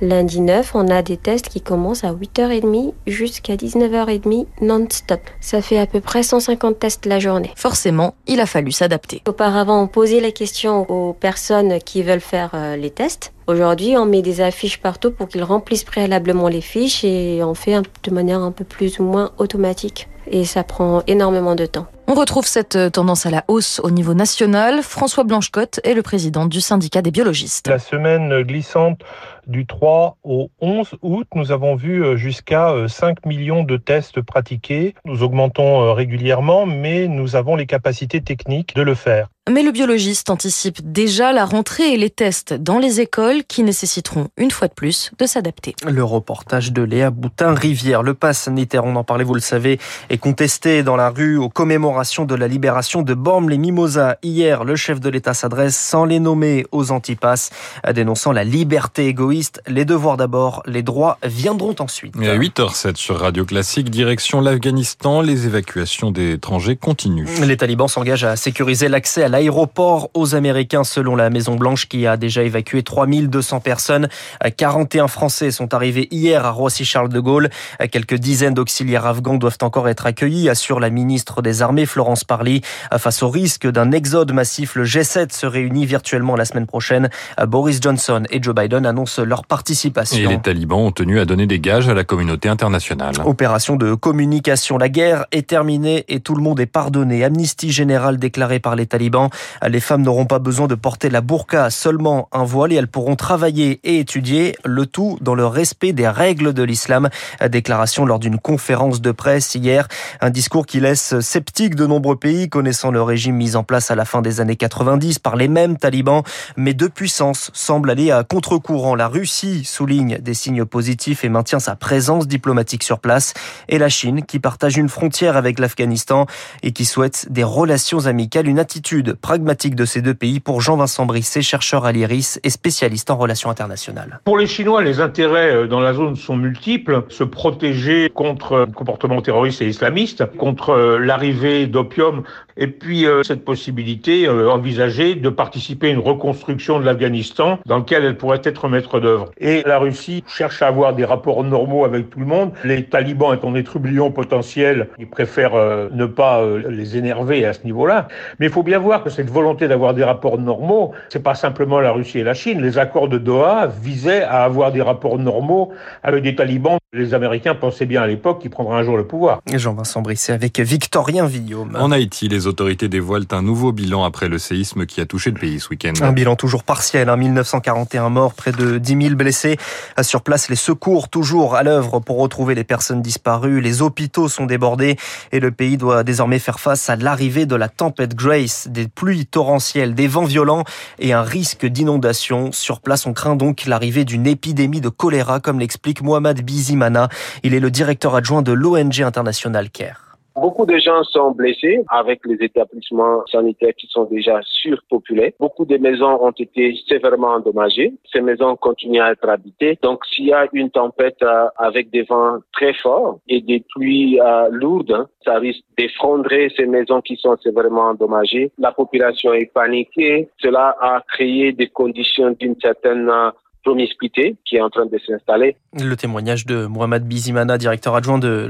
lundi 0.00 0.40
9, 0.40 0.74
on 0.74 0.88
a 0.88 1.00
des 1.02 1.16
tests 1.16 1.48
qui 1.48 1.60
commencent 1.60 2.02
à 2.02 2.12
8h30 2.12 2.92
jusqu'à 3.06 3.54
19h30 3.54 4.46
non-stop. 4.62 5.20
Ça 5.40 5.62
fait 5.62 5.78
à 5.78 5.86
peu 5.86 6.00
près 6.00 6.24
150 6.24 6.80
tests 6.80 7.06
la 7.06 7.20
journée. 7.20 7.52
Forcément, 7.54 8.14
il 8.26 8.40
a 8.40 8.46
fallu 8.46 8.72
s'adapter. 8.72 9.22
Auparavant, 9.28 9.80
on 9.80 9.86
posait 9.86 10.18
les 10.18 10.32
questions 10.32 10.90
aux 10.90 11.12
personnes 11.12 11.78
qui 11.78 12.02
veulent 12.02 12.18
faire 12.18 12.50
euh, 12.54 12.74
les 12.74 12.90
tests. 12.90 13.32
Aujourd'hui, 13.46 13.96
on 13.96 14.06
met 14.06 14.22
des 14.22 14.40
affiches 14.40 14.80
partout 14.80 15.12
pour 15.12 15.28
qu'ils 15.28 15.44
remplissent 15.44 15.84
préalablement 15.84 16.48
les 16.48 16.60
fiches 16.60 17.04
et 17.04 17.44
on 17.44 17.54
fait 17.54 17.80
de 18.02 18.10
manière 18.10 18.40
un 18.40 18.50
peu 18.50 18.64
plus 18.64 18.98
ou 18.98 19.04
moins 19.04 19.30
automatique. 19.38 20.08
Et 20.28 20.44
ça 20.44 20.64
prend 20.64 21.04
énormément 21.06 21.54
de 21.54 21.66
temps. 21.66 21.86
On 22.08 22.14
retrouve 22.14 22.46
cette 22.46 22.76
euh, 22.76 22.88
tendance 22.88 23.26
à 23.26 23.30
la 23.30 23.44
hausse 23.48 23.80
au 23.82 23.90
niveau 23.90 24.14
national. 24.14 24.84
François 24.84 25.24
Blanchecotte 25.24 25.80
est 25.82 25.94
le 25.94 26.02
président 26.02 26.46
du 26.46 26.60
syndicat 26.60 27.02
des 27.02 27.10
biologistes. 27.10 27.66
La 27.66 27.80
semaine 27.80 28.42
glissante 28.42 29.00
du 29.48 29.66
3 29.66 30.16
au 30.22 30.48
11 30.60 30.94
août, 31.02 31.26
nous 31.34 31.50
avons 31.50 31.74
vu 31.74 32.04
euh, 32.04 32.16
jusqu'à 32.16 32.72
5 32.86 33.18
euh, 33.18 33.28
millions 33.28 33.64
de 33.64 33.76
tests 33.76 34.20
pratiqués. 34.20 34.94
Nous 35.04 35.24
augmentons 35.24 35.92
régulièrement, 35.94 36.64
mais 36.64 37.08
nous 37.08 37.34
avons 37.34 37.56
les 37.56 37.66
capacités 37.66 38.20
techniques 38.20 38.76
de 38.76 38.82
le 38.82 38.94
faire. 38.94 39.26
Mais 39.48 39.62
le 39.62 39.70
biologiste 39.70 40.28
anticipe 40.28 40.78
déjà 40.82 41.32
la 41.32 41.44
rentrée 41.44 41.92
et 41.92 41.96
les 41.96 42.10
tests 42.10 42.52
dans 42.52 42.80
les 42.80 43.00
écoles 43.00 43.44
qui 43.44 43.62
nécessiteront 43.62 44.26
une 44.36 44.50
fois 44.50 44.66
de 44.66 44.72
plus 44.72 45.12
de 45.20 45.24
s'adapter. 45.24 45.76
Le 45.86 46.02
reportage 46.02 46.72
de 46.72 46.82
Léa 46.82 47.10
Boutin-Rivière. 47.10 48.02
Le 48.02 48.14
pass 48.14 48.40
sanitaire, 48.40 48.84
on 48.84 48.96
en 48.96 49.04
parlait, 49.04 49.22
vous 49.22 49.34
le 49.34 49.40
savez, 49.40 49.78
est 50.10 50.18
contesté 50.18 50.82
dans 50.82 50.96
la 50.96 51.10
rue 51.10 51.36
aux 51.36 51.48
commémorations 51.48 52.24
de 52.24 52.34
la 52.34 52.48
libération 52.48 53.02
de 53.02 53.14
Bormes-les-Mimosas. 53.14 54.16
Hier, 54.24 54.64
le 54.64 54.74
chef 54.74 54.98
de 54.98 55.08
l'État 55.08 55.32
s'adresse 55.32 55.76
sans 55.76 56.06
les 56.06 56.18
nommer 56.18 56.66
aux 56.72 56.90
antipasses, 56.90 57.50
dénonçant 57.94 58.32
la 58.32 58.42
liberté 58.42 59.06
égoïste. 59.06 59.62
Les 59.68 59.84
devoirs 59.84 60.16
d'abord, 60.16 60.64
les 60.66 60.82
droits 60.82 61.18
viendront 61.22 61.76
ensuite. 61.78 62.16
Et 62.20 62.28
à 62.28 62.36
8h07 62.36 62.96
sur 62.96 63.20
Radio 63.20 63.44
Classique, 63.44 63.90
direction 63.90 64.40
l'Afghanistan, 64.40 65.20
les 65.20 65.46
évacuations 65.46 66.10
d'étrangers 66.10 66.74
continuent. 66.74 67.28
Les 67.44 67.56
talibans 67.56 67.86
s'engagent 67.86 68.24
à 68.24 68.34
sécuriser 68.34 68.88
l'accès 68.88 69.22
à 69.22 69.35
l'aéroport 69.36 70.08
aux 70.14 70.34
Américains 70.34 70.82
selon 70.82 71.14
la 71.14 71.28
Maison-Blanche 71.28 71.88
qui 71.88 72.06
a 72.06 72.16
déjà 72.16 72.42
évacué 72.42 72.82
3200 72.82 73.60
personnes. 73.60 74.08
41 74.56 75.08
Français 75.08 75.50
sont 75.50 75.74
arrivés 75.74 76.08
hier 76.10 76.46
à 76.46 76.50
Roissy-Charles 76.50 77.10
de 77.10 77.20
Gaulle. 77.20 77.50
Quelques 77.92 78.14
dizaines 78.14 78.54
d'auxiliaires 78.54 79.04
afghans 79.04 79.36
doivent 79.36 79.58
encore 79.60 79.90
être 79.90 80.06
accueillis, 80.06 80.48
assure 80.48 80.80
la 80.80 80.88
ministre 80.88 81.42
des 81.42 81.60
Armées 81.60 81.84
Florence 81.84 82.24
Parly. 82.24 82.62
Face 82.96 83.22
au 83.22 83.28
risque 83.28 83.70
d'un 83.70 83.92
exode 83.92 84.32
massif, 84.32 84.74
le 84.74 84.84
G7 84.84 85.34
se 85.34 85.44
réunit 85.44 85.84
virtuellement 85.84 86.34
la 86.34 86.46
semaine 86.46 86.66
prochaine. 86.66 87.10
Boris 87.46 87.80
Johnson 87.82 88.22
et 88.30 88.42
Joe 88.42 88.54
Biden 88.54 88.86
annoncent 88.86 89.22
leur 89.22 89.44
participation. 89.44 90.16
Et 90.16 90.26
les 90.26 90.40
talibans 90.40 90.78
ont 90.78 90.92
tenu 90.92 91.20
à 91.20 91.26
donner 91.26 91.46
des 91.46 91.60
gages 91.60 91.90
à 91.90 91.94
la 91.94 92.04
communauté 92.04 92.48
internationale. 92.48 93.12
Opération 93.26 93.76
de 93.76 93.92
communication. 93.94 94.78
La 94.78 94.88
guerre 94.88 95.26
est 95.30 95.46
terminée 95.46 96.06
et 96.08 96.20
tout 96.20 96.34
le 96.34 96.42
monde 96.42 96.58
est 96.58 96.64
pardonné. 96.64 97.22
Amnistie 97.22 97.70
générale 97.70 98.16
déclarée 98.16 98.60
par 98.60 98.76
les 98.76 98.86
talibans. 98.86 99.25
Les 99.66 99.80
femmes 99.80 100.02
n'auront 100.02 100.26
pas 100.26 100.38
besoin 100.38 100.66
de 100.66 100.74
porter 100.74 101.10
la 101.10 101.20
burqa, 101.20 101.70
seulement 101.70 102.28
un 102.32 102.44
voile 102.44 102.72
et 102.72 102.76
elles 102.76 102.88
pourront 102.88 103.16
travailler 103.16 103.80
et 103.84 103.98
étudier, 103.98 104.56
le 104.64 104.86
tout 104.86 105.18
dans 105.20 105.34
le 105.34 105.46
respect 105.46 105.92
des 105.92 106.08
règles 106.08 106.52
de 106.52 106.62
l'islam. 106.62 107.08
Déclaration 107.48 108.04
lors 108.04 108.18
d'une 108.18 108.38
conférence 108.38 109.00
de 109.00 109.12
presse 109.12 109.54
hier. 109.54 109.88
Un 110.20 110.30
discours 110.30 110.66
qui 110.66 110.80
laisse 110.80 111.20
sceptique 111.20 111.74
de 111.74 111.86
nombreux 111.86 112.16
pays 112.16 112.48
connaissant 112.48 112.90
le 112.90 113.02
régime 113.02 113.36
mis 113.36 113.56
en 113.56 113.64
place 113.64 113.90
à 113.90 113.94
la 113.94 114.04
fin 114.04 114.22
des 114.22 114.40
années 114.40 114.56
90 114.56 115.18
par 115.18 115.36
les 115.36 115.48
mêmes 115.48 115.76
talibans. 115.76 116.22
Mais 116.56 116.74
deux 116.74 116.88
puissances 116.88 117.50
semblent 117.52 117.90
aller 117.90 118.10
à 118.10 118.24
contre-courant. 118.24 118.94
La 118.94 119.08
Russie 119.08 119.64
souligne 119.64 120.18
des 120.18 120.34
signes 120.34 120.64
positifs 120.64 121.24
et 121.24 121.28
maintient 121.28 121.60
sa 121.60 121.76
présence 121.76 122.26
diplomatique 122.26 122.82
sur 122.82 122.98
place. 122.98 123.34
Et 123.68 123.78
la 123.78 123.88
Chine 123.88 124.24
qui 124.24 124.38
partage 124.38 124.76
une 124.76 124.88
frontière 124.88 125.36
avec 125.36 125.58
l'Afghanistan 125.58 126.26
et 126.62 126.72
qui 126.72 126.84
souhaite 126.84 127.26
des 127.30 127.44
relations 127.44 128.06
amicales, 128.06 128.48
une 128.48 128.58
attitude 128.58 129.15
pragmatique 129.16 129.74
de 129.74 129.84
ces 129.84 130.02
deux 130.02 130.14
pays 130.14 130.40
pour 130.40 130.60
Jean-Vincent 130.60 131.06
Brisset, 131.06 131.42
chercheur 131.42 131.84
à 131.84 131.92
l'IRIS 131.92 132.40
et 132.44 132.50
spécialiste 132.50 133.10
en 133.10 133.16
relations 133.16 133.50
internationales. 133.50 134.20
Pour 134.24 134.38
les 134.38 134.46
Chinois, 134.46 134.82
les 134.82 135.00
intérêts 135.00 135.54
euh, 135.54 135.66
dans 135.66 135.80
la 135.80 135.94
zone 135.94 136.16
sont 136.16 136.36
multiples. 136.36 137.04
Se 137.08 137.24
protéger 137.24 138.10
contre 138.10 138.66
comportements 138.74 139.22
terroristes 139.22 139.62
et 139.62 139.68
islamistes, 139.68 140.24
contre 140.36 140.70
euh, 140.70 140.98
l'arrivée 140.98 141.66
d'opium, 141.66 142.22
et 142.56 142.66
puis 142.68 143.06
euh, 143.06 143.22
cette 143.22 143.44
possibilité 143.44 144.28
envisagée 144.28 145.14
de 145.14 145.28
participer 145.28 145.88
à 145.88 145.90
une 145.90 145.98
reconstruction 145.98 146.80
de 146.80 146.84
l'Afghanistan 146.84 147.58
dans 147.66 147.78
lequel 147.78 148.04
elle 148.04 148.16
pourrait 148.16 148.40
être 148.44 148.68
maître 148.68 149.00
d'œuvre. 149.00 149.30
Et 149.38 149.62
la 149.66 149.78
Russie 149.78 150.24
cherche 150.26 150.62
à 150.62 150.68
avoir 150.68 150.94
des 150.94 151.04
rapports 151.04 151.44
normaux 151.44 151.84
avec 151.84 152.10
tout 152.10 152.20
le 152.20 152.26
monde. 152.26 152.52
Les 152.64 152.84
talibans 152.84 153.34
étant 153.34 153.52
des 153.52 153.64
trublions 153.64 154.10
potentiels, 154.10 154.88
ils 154.98 155.08
préfèrent 155.08 155.56
ne 155.92 156.06
pas 156.06 156.44
les 156.68 156.96
énerver 156.96 157.44
à 157.44 157.52
ce 157.52 157.64
niveau-là. 157.64 158.08
Mais 158.38 158.46
il 158.46 158.52
faut 158.52 158.62
bien 158.62 158.78
voir 158.78 159.02
que 159.02 159.10
cette 159.10 159.30
volonté 159.30 159.68
d'avoir 159.68 159.94
des 159.94 160.04
rapports 160.04 160.38
normaux, 160.38 160.92
c'est 161.08 161.22
pas 161.22 161.34
simplement 161.34 161.80
la 161.80 161.92
Russie 161.92 162.18
et 162.18 162.24
la 162.24 162.34
Chine. 162.34 162.62
Les 162.62 162.78
accords 162.78 163.08
de 163.08 163.18
Doha 163.18 163.66
visaient 163.66 164.22
à 164.22 164.44
avoir 164.44 164.72
des 164.72 164.82
rapports 164.82 165.18
normaux 165.18 165.72
avec 166.02 166.22
des 166.22 166.34
talibans. 166.34 166.78
Les 166.92 167.14
Américains 167.14 167.54
pensaient 167.54 167.86
bien 167.86 168.02
à 168.02 168.06
l'époque 168.06 168.40
qu'ils 168.40 168.50
prendraient 168.50 168.78
un 168.78 168.82
jour 168.82 168.96
le 168.96 169.06
pouvoir. 169.06 169.40
Jean-Vincent 169.52 170.02
Brisset 170.02 170.32
avec 170.32 170.58
Victorien 170.60 171.26
Villaume. 171.26 171.76
En 171.78 171.90
Haïti, 171.90 172.28
les 172.28 172.45
autorités 172.46 172.88
dévoilent 172.88 173.26
un 173.30 173.42
nouveau 173.42 173.72
bilan 173.72 174.04
après 174.04 174.28
le 174.28 174.38
séisme 174.38 174.86
qui 174.86 175.00
a 175.00 175.06
touché 175.06 175.30
le 175.30 175.38
pays 175.38 175.60
ce 175.60 175.70
week-end. 175.70 175.92
Un 176.00 176.12
bilan 176.12 176.36
toujours 176.36 176.64
partiel, 176.64 177.10
1941 177.14 178.04
hein. 178.04 178.10
morts, 178.10 178.34
près 178.34 178.52
de 178.52 178.78
10 178.78 179.02
000 179.02 179.14
blessés. 179.14 179.56
Sur 180.02 180.22
place, 180.22 180.48
les 180.48 180.56
secours 180.56 181.08
toujours 181.08 181.54
à 181.54 181.62
l'œuvre 181.62 182.00
pour 182.00 182.18
retrouver 182.18 182.54
les 182.54 182.64
personnes 182.64 183.02
disparues. 183.02 183.60
Les 183.60 183.82
hôpitaux 183.82 184.28
sont 184.28 184.46
débordés 184.46 184.96
et 185.32 185.40
le 185.40 185.50
pays 185.50 185.76
doit 185.76 186.04
désormais 186.04 186.38
faire 186.38 186.60
face 186.60 186.88
à 186.90 186.96
l'arrivée 186.96 187.46
de 187.46 187.56
la 187.56 187.68
tempête 187.68 188.14
Grace, 188.14 188.68
des 188.68 188.88
pluies 188.88 189.26
torrentielles, 189.26 189.94
des 189.94 190.08
vents 190.08 190.24
violents 190.24 190.64
et 190.98 191.12
un 191.12 191.22
risque 191.22 191.66
d'inondation. 191.66 192.52
Sur 192.52 192.80
place, 192.80 193.06
on 193.06 193.12
craint 193.12 193.36
donc 193.36 193.66
l'arrivée 193.66 194.04
d'une 194.04 194.26
épidémie 194.26 194.80
de 194.80 194.88
choléra, 194.88 195.40
comme 195.40 195.60
l'explique 195.60 196.02
Mohamed 196.02 196.42
Bizimana. 196.42 197.08
Il 197.42 197.54
est 197.54 197.60
le 197.60 197.70
directeur 197.70 198.14
adjoint 198.14 198.42
de 198.42 198.52
l'ONG 198.52 199.00
internationale 199.00 199.70
CARE. 199.70 200.05
Beaucoup 200.36 200.66
de 200.66 200.76
gens 200.76 201.02
sont 201.04 201.30
blessés 201.30 201.80
avec 201.88 202.20
les 202.26 202.36
établissements 202.44 203.24
sanitaires 203.26 203.74
qui 203.74 203.86
sont 203.86 204.04
déjà 204.04 204.38
surpopulés. 204.42 205.34
Beaucoup 205.40 205.64
de 205.64 205.78
maisons 205.78 206.22
ont 206.22 206.30
été 206.32 206.76
sévèrement 206.86 207.34
endommagées. 207.36 207.94
Ces 208.12 208.20
maisons 208.20 208.54
continuent 208.56 209.00
à 209.00 209.12
être 209.12 209.26
habitées. 209.28 209.78
Donc, 209.82 210.04
s'il 210.04 210.26
y 210.26 210.34
a 210.34 210.46
une 210.52 210.70
tempête 210.70 211.22
euh, 211.22 211.46
avec 211.56 211.90
des 211.90 212.02
vents 212.02 212.38
très 212.52 212.74
forts 212.74 213.18
et 213.28 213.40
des 213.40 213.64
pluies 213.74 214.20
euh, 214.20 214.48
lourdes, 214.50 214.92
hein, 214.92 215.08
ça 215.24 215.38
risque 215.38 215.64
d'effondrer 215.78 216.52
ces 216.54 216.66
maisons 216.66 217.00
qui 217.00 217.16
sont 217.16 217.36
sévèrement 217.38 217.88
endommagées. 217.88 218.52
La 218.58 218.72
population 218.72 219.32
est 219.32 219.50
paniquée. 219.52 220.28
Cela 220.42 220.76
a 220.80 221.02
créé 221.08 221.52
des 221.52 221.68
conditions 221.68 222.36
d'une 222.38 222.60
certaine 222.60 223.08
euh, 223.08 223.30
promiscuité 223.66 224.36
qui 224.44 224.56
est 224.56 224.60
en 224.60 224.70
train 224.70 224.86
de 224.86 224.96
s'installer. 225.04 225.56
Le 225.76 225.96
témoignage 225.96 226.46
de 226.46 226.66
Mohamed 226.66 227.02
Bizimana, 227.02 227.58
directeur 227.58 227.96
adjoint 227.96 228.18
de 228.18 228.46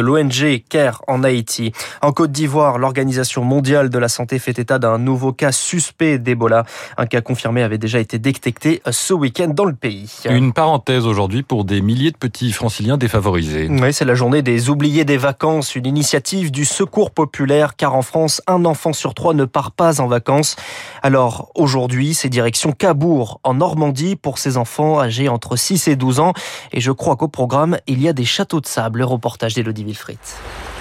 l'ONG 0.00 0.62
CARE 0.68 1.02
en 1.08 1.24
Haïti. 1.24 1.72
En 2.02 2.12
Côte 2.12 2.30
d'Ivoire, 2.30 2.78
l'Organisation 2.78 3.42
mondiale 3.42 3.90
de 3.90 3.98
la 3.98 4.08
santé 4.08 4.38
fait 4.38 4.60
état 4.60 4.78
d'un 4.78 4.98
nouveau 4.98 5.32
cas 5.32 5.50
suspect 5.50 6.18
d'Ebola. 6.18 6.64
Un 6.96 7.06
cas 7.06 7.20
confirmé 7.20 7.64
avait 7.64 7.78
déjà 7.78 7.98
été 7.98 8.20
détecté 8.20 8.80
ce 8.88 9.12
week-end 9.12 9.48
dans 9.48 9.64
le 9.64 9.74
pays. 9.74 10.08
Une 10.30 10.52
parenthèse 10.52 11.04
aujourd'hui 11.04 11.42
pour 11.42 11.64
des 11.64 11.80
milliers 11.80 12.12
de 12.12 12.16
petits 12.16 12.52
franciliens 12.52 12.96
défavorisés. 12.96 13.66
Oui, 13.68 13.92
c'est 13.92 14.04
la 14.04 14.14
journée 14.14 14.42
des 14.42 14.70
oubliés 14.70 15.04
des 15.04 15.16
vacances, 15.16 15.74
une 15.74 15.86
initiative 15.86 16.52
du 16.52 16.64
secours 16.64 17.10
populaire, 17.10 17.74
car 17.74 17.96
en 17.96 18.02
France, 18.02 18.40
un 18.46 18.64
enfant 18.64 18.92
sur 18.92 19.14
trois 19.14 19.34
ne 19.34 19.46
part 19.46 19.72
pas 19.72 20.00
en 20.00 20.06
vacances. 20.06 20.54
Alors 21.02 21.50
aujourd'hui, 21.56 22.14
c'est 22.14 22.28
direction 22.28 22.70
Cabourg, 22.70 23.40
en 23.42 23.54
Normandie, 23.54 24.14
pour 24.14 24.38
ces 24.38 24.59
enfants 24.60 25.00
âgés 25.00 25.28
entre 25.28 25.56
6 25.56 25.88
et 25.88 25.96
12 25.96 26.20
ans. 26.20 26.32
Et 26.72 26.80
je 26.80 26.92
crois 26.92 27.16
qu'au 27.16 27.28
programme, 27.28 27.78
il 27.86 28.00
y 28.00 28.08
a 28.08 28.12
des 28.12 28.24
châteaux 28.24 28.60
de 28.60 28.66
sable. 28.66 29.00
Le 29.00 29.04
reportage 29.04 29.54
d'Elodie 29.54 29.84
Wilfried. 29.84 30.18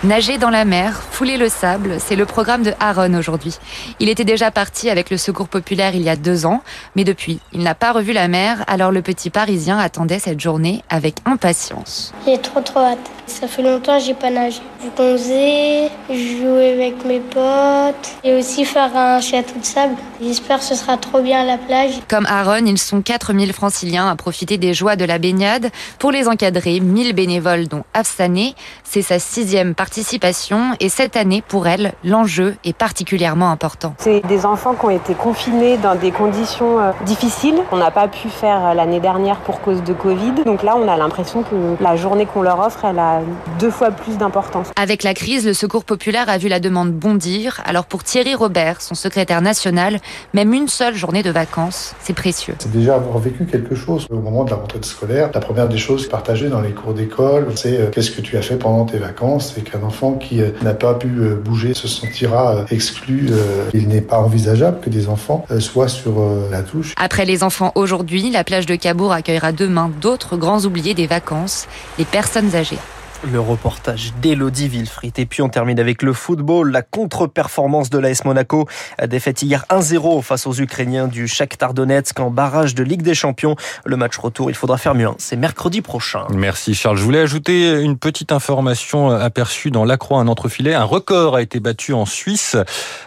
Nager 0.06 0.38
dans 0.38 0.50
la 0.50 0.64
mer, 0.64 1.04
fouler 1.12 1.36
le 1.36 1.50
sable, 1.50 1.98
c'est 2.00 2.16
le 2.16 2.26
programme 2.26 2.64
de 2.64 2.72
Aaron 2.80 3.16
aujourd'hui. 3.16 3.58
Il 4.00 4.08
était 4.08 4.24
déjà 4.24 4.50
parti 4.50 4.90
avec 4.90 5.10
le 5.10 5.18
Secours 5.18 5.50
populaire 5.50 5.94
il 5.94 6.04
y 6.04 6.10
a 6.10 6.16
deux 6.16 6.46
ans, 6.46 6.64
mais 6.96 7.04
depuis, 7.04 7.42
il 7.52 7.64
n'a 7.64 7.76
pas 7.76 7.92
revu 7.92 8.14
la 8.14 8.30
mer, 8.30 8.64
alors 8.68 8.94
le 8.94 9.02
petit 9.02 9.30
Parisien 9.30 9.78
attendait 9.78 10.20
cette 10.20 10.40
journée 10.40 10.86
avec 10.90 11.16
impatience. 11.26 12.14
J'ai 12.26 12.38
trop 12.38 12.62
trop 12.62 12.80
hâte. 12.80 13.12
Ça 13.28 13.48
fait 13.48 13.62
longtemps 13.62 14.00
que 14.00 14.06
j'ai 14.06 14.14
pas 14.16 14.32
nagé. 14.32 14.60
Je 14.82 14.90
faisais 14.96 15.90
jouer 16.10 16.74
avec 16.74 17.06
mes 17.06 17.20
potes 17.20 18.16
et 18.24 18.34
aussi 18.34 18.66
faire 18.66 18.96
un 18.96 19.22
château 19.22 19.60
de 19.60 19.66
sable. 19.66 19.96
J'espère 20.22 20.60
que 20.60 20.66
ce 20.66 20.74
sera 20.76 20.98
trop 20.98 21.22
bien 21.22 21.42
à 21.42 21.46
la 21.46 21.58
plage. 21.58 21.92
Comme 22.08 22.26
Aaron, 22.26 22.66
ils 22.66 22.80
sont 22.80 23.02
4000 23.02 23.54
franciliens 23.54 24.10
à 24.10 24.16
profiter 24.16 24.58
des 24.58 24.74
joies 24.74 24.96
de 24.96 25.06
la 25.06 25.20
baignade. 25.20 25.70
Pour 26.00 26.12
les 26.12 26.28
encadrer, 26.28 26.80
1000 26.80 27.14
bénévoles 27.14 27.68
dont 27.68 27.84
Afsané. 27.94 28.56
C'est 28.84 29.04
sa 29.04 29.20
sixième 29.20 29.76
participation 29.90 30.76
et 30.80 30.88
cette 30.88 31.16
année, 31.16 31.42
pour 31.48 31.66
elle, 31.66 31.94
l'enjeu 32.04 32.54
est 32.64 32.78
particulièrement 32.78 33.50
important. 33.50 33.96
C'est 33.98 34.22
des 34.28 34.46
enfants 34.46 34.76
qui 34.76 34.86
ont 34.86 34.92
été 34.92 35.16
confinés 35.16 35.78
dans 35.78 35.96
des 35.96 36.12
conditions 36.12 36.80
euh, 36.80 36.92
difficiles. 37.08 37.56
On 37.72 37.78
n'a 37.78 37.90
pas 37.90 38.08
pu 38.08 38.30
faire 38.30 38.68
euh, 38.68 38.74
l'année 38.76 39.00
dernière 39.00 39.38
pour 39.38 39.62
cause 39.62 39.82
de 39.84 39.94
Covid. 39.94 40.44
Donc 40.46 40.62
là, 40.62 40.76
on 40.78 40.88
a 40.88 40.96
l'impression 40.96 41.42
que 41.42 41.82
la 41.82 41.96
journée 41.96 42.28
qu'on 42.28 42.44
leur 42.44 42.60
offre, 42.60 42.86
elle 42.86 43.00
a 43.00 43.22
deux 43.60 43.72
fois 43.72 43.90
plus 43.90 44.16
d'importance. 44.20 44.68
Avec 44.76 45.02
la 45.02 45.16
crise, 45.16 45.48
le 45.48 45.54
Secours 45.54 45.84
populaire 45.84 46.30
a 46.30 46.38
vu 46.38 46.50
la 46.50 46.60
demande 46.60 46.92
bondir. 46.92 47.60
Alors 47.66 47.86
pour 47.86 48.04
Thierry 48.04 48.36
Robert, 48.36 48.84
son 48.84 48.94
secrétaire 48.94 49.42
national, 49.42 49.98
même 50.36 50.54
une 50.54 50.68
seule 50.68 50.94
journée 50.94 51.24
de 51.24 51.32
vacances, 51.32 51.96
c'est 52.00 52.14
précieux. 52.14 52.54
C'est 52.60 52.72
déjà 52.72 52.94
avoir 52.94 53.18
vécu 53.18 53.48
quelque 53.48 53.74
chose 53.74 54.06
au 54.12 54.20
moment 54.20 54.44
de 54.44 54.52
la 54.52 54.58
rentrée 54.58 54.78
scolaire. 54.84 55.32
La 55.34 55.40
première 55.40 55.68
des 55.68 55.80
choses 55.80 56.08
partagées 56.08 56.50
dans 56.50 56.62
les 56.62 56.74
cours 56.74 56.94
d'école, 56.94 57.48
c'est 57.56 57.80
euh, 57.80 57.90
qu'est-ce 57.90 58.12
que 58.12 58.22
tu 58.22 58.38
as 58.38 58.44
fait 58.44 58.58
pendant 58.58 58.86
tes 58.86 59.00
vacances 59.00 59.58
et 59.58 59.62
qu'un 59.80 59.86
enfant 59.86 60.14
qui 60.14 60.42
euh, 60.42 60.52
n'a 60.62 60.74
pas 60.74 60.94
pu 60.94 61.08
euh, 61.08 61.36
bouger 61.36 61.74
se 61.74 61.88
sentira 61.88 62.66
exclu. 62.72 63.30
Il 63.74 63.88
n'est 63.88 64.02
pas 64.02 64.20
envisageable 64.20 64.80
que 64.82 64.90
des 64.90 65.08
enfants 65.08 65.46
soient 65.60 65.88
sur 65.88 66.22
la 66.52 66.62
touche. 66.62 66.94
Après 66.98 67.26
les 67.26 67.44
enfants 67.44 67.72
aujourd'hui, 67.76 68.30
la 68.30 68.44
plage 68.44 68.66
de 68.66 68.76
Cabourg 68.76 69.14
accueillera 69.14 69.52
demain 69.52 69.92
d'autres 70.02 70.38
grands 70.38 70.62
oubliés 70.66 70.94
des 70.94 71.08
vacances, 71.08 71.68
les 71.98 72.06
personnes 72.06 72.56
âgées. 72.56 72.80
Le 73.24 73.42
reportage 73.42 74.14
d'Elodie 74.22 74.70
Villefrit. 74.70 75.12
Et 75.18 75.26
puis 75.26 75.42
on 75.42 75.50
termine 75.50 75.78
avec 75.78 76.04
le 76.04 76.14
football. 76.14 76.72
La 76.72 76.82
contre-performance 76.82 77.90
de 77.90 77.98
l'AS 77.98 78.24
Monaco. 78.24 78.66
Défaite 79.06 79.42
hier 79.42 79.66
1-0 79.70 80.22
face 80.22 80.48
aux 80.48 80.54
Ukrainiens 80.54 81.10
du 81.10 81.28
Shakhtar 81.28 81.74
Donetsk 81.74 82.18
en 82.22 82.32
barrage 82.32 82.76
de 82.76 82.84
Ligue 82.84 83.02
des 83.02 83.16
Champions. 83.16 83.58
Le 83.84 83.98
match 83.98 84.18
retour, 84.18 84.50
il 84.50 84.54
faudra 84.56 84.78
faire 84.78 84.96
mieux. 84.96 85.08
Hein. 85.08 85.16
C'est 85.18 85.36
mercredi 85.36 85.82
prochain. 85.82 86.28
Merci 86.30 86.74
Charles. 86.74 86.96
Je 86.96 87.04
voulais 87.04 87.20
ajouter 87.20 87.82
une 87.82 87.98
petite 87.98 88.32
information 88.32 89.10
aperçue 89.10 89.70
dans 89.70 89.84
l'Accroix, 89.84 90.20
un 90.20 90.30
entrefilet. 90.30 90.74
Un 90.74 90.86
record 90.86 91.36
a 91.36 91.42
été 91.42 91.60
battu 91.60 91.92
en 91.92 92.06
Suisse 92.06 92.56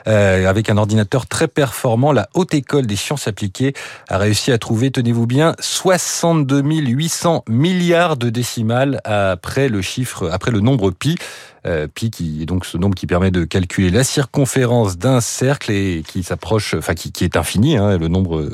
euh, 0.07 0.47
avec 0.47 0.69
un 0.69 0.77
ordinateur 0.77 1.27
très 1.27 1.49
performant. 1.49 2.13
La 2.13 2.29
Haute 2.35 2.53
École 2.53 2.87
des 2.87 2.97
Sciences 2.97 3.29
Appliquées 3.29 3.73
a 4.11 4.19
réussi 4.19 4.53
à 4.53 4.59
trouver, 4.59 4.91
tenez-vous 4.91 5.27
bien, 5.27 5.55
62 5.59 6.61
800 6.63 7.45
milliards 7.49 8.19
de 8.19 8.29
décimales 8.29 9.01
après 9.05 9.71
le 9.71 9.81
chiffre 9.81 10.02
après 10.31 10.51
le 10.51 10.61
nombre 10.61 10.91
pi. 10.91 11.17
Euh, 11.65 11.87
pi 11.87 12.11
qui 12.11 12.43
est 12.43 12.47
donc 12.47 12.67
ce 12.67 12.77
nombre 12.77 12.97
qui 12.97 13.07
permet 13.07 13.31
de 13.31 13.45
calculer 13.45 13.91
la 13.91 14.03
circonférence 14.03 14.99
d'un 14.99 15.21
cercle 15.21 15.71
et 15.71 16.03
qui 16.07 16.25
s'approche, 16.25 16.75
enfin 16.75 16.95
qui, 16.95 17.13
qui, 17.13 17.23
est 17.23 17.37
infini. 17.37 17.77
Hein, 17.77 17.99
le 17.99 18.09
nombre 18.09 18.49